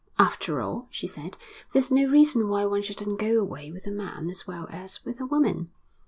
[0.17, 1.37] 'After all,' she said,
[1.73, 5.21] 'there's no reason why one shouldn't go away with a man as well as with
[5.21, 5.69] a woman.'